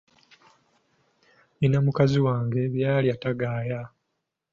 Nina 1.57 1.77
mukazi 1.85 2.17
wange 2.27 2.61
bw’alya 2.73 3.15
tagaaya. 3.23 3.81